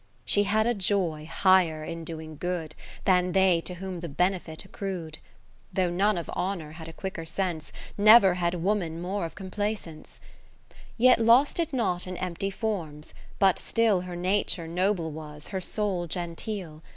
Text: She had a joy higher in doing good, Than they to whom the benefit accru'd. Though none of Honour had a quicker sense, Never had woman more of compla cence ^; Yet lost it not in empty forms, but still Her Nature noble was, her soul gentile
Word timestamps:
She 0.25 0.45
had 0.45 0.65
a 0.65 0.73
joy 0.73 1.29
higher 1.31 1.83
in 1.83 2.03
doing 2.03 2.37
good, 2.37 2.73
Than 3.05 3.33
they 3.33 3.61
to 3.65 3.75
whom 3.75 3.99
the 3.99 4.09
benefit 4.09 4.65
accru'd. 4.65 5.19
Though 5.71 5.91
none 5.91 6.17
of 6.17 6.27
Honour 6.31 6.71
had 6.71 6.87
a 6.87 6.91
quicker 6.91 7.23
sense, 7.23 7.71
Never 7.99 8.33
had 8.33 8.55
woman 8.63 8.99
more 8.99 9.25
of 9.25 9.35
compla 9.35 9.77
cence 9.77 10.19
^; 10.69 10.75
Yet 10.97 11.19
lost 11.19 11.59
it 11.59 11.71
not 11.71 12.07
in 12.07 12.17
empty 12.17 12.49
forms, 12.49 13.13
but 13.37 13.59
still 13.59 14.01
Her 14.01 14.15
Nature 14.15 14.67
noble 14.67 15.11
was, 15.11 15.49
her 15.49 15.61
soul 15.61 16.07
gentile 16.07 16.81